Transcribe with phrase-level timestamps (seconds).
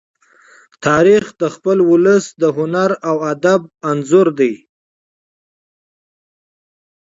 [0.85, 4.53] تاریخ د خپل ولس د هنر او ادب انځور دی.